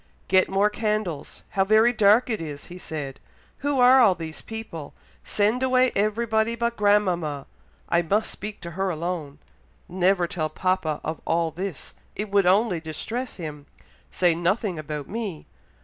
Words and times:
"Get 0.27 0.49
more 0.49 0.71
candles! 0.71 1.43
how 1.49 1.63
very 1.63 1.93
dark 1.93 2.27
it 2.27 2.41
is!" 2.41 2.65
he 2.73 2.79
said. 2.79 3.19
"Who 3.59 3.79
are 3.79 3.99
all 4.01 4.15
those 4.15 4.41
people? 4.41 4.95
Send 5.23 5.61
away 5.61 5.91
everybody 5.95 6.55
but 6.55 6.75
grandmama! 6.75 7.45
I 7.87 8.01
must 8.01 8.31
speak 8.31 8.61
to 8.61 8.71
her 8.71 8.89
alone. 8.89 9.37
Never 9.87 10.25
tell 10.25 10.49
papa 10.49 11.01
of 11.03 11.21
all 11.23 11.51
this, 11.51 11.93
it 12.15 12.31
would 12.31 12.47
only 12.47 12.79
distress 12.79 13.35
him 13.35 13.67
say 14.09 14.33
nothing 14.33 14.79
about 14.79 15.07
me. 15.07 15.45